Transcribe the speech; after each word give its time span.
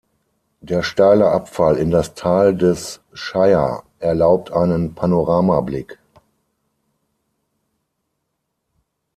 Der 0.61 0.81
steile 0.81 1.27
Abfall 1.29 1.77
in 1.77 1.91
das 1.91 2.15
Tal 2.15 2.57
des 2.57 3.01
Shire 3.13 3.83
erlaubt 3.99 4.51
einen 4.51 4.95
Panoramablick. 4.95 5.99